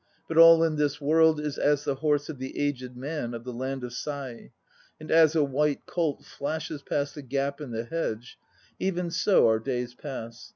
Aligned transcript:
But 0.27 0.39
all 0.39 0.63
in 0.63 0.77
this 0.77 0.99
world 0.99 1.39
Is 1.39 1.59
as 1.59 1.83
the 1.83 1.93
horse 1.93 2.27
of 2.27 2.39
the 2.39 2.57
aged 2.57 2.97
man 2.97 3.35
of 3.35 3.43
the 3.43 3.53
land 3.53 3.83
of 3.83 3.93
Sai; 3.93 4.31
l 4.33 4.49
And 4.99 5.11
as 5.11 5.35
a 5.35 5.43
white 5.43 5.85
colt 5.85 6.25
flashes 6.25 6.81
Past 6.81 7.15
a 7.17 7.21
gap 7.21 7.61
in 7.61 7.69
the 7.69 7.83
hedge, 7.83 8.39
even 8.79 9.11
so 9.11 9.47
our 9.47 9.59
days 9.59 9.93
pass. 9.93 10.49